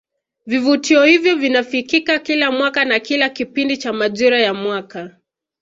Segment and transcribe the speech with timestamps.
[0.45, 5.17] Vivutio hivyo vinafikika kila mwaka na kila kipindi cha majira ya mwaka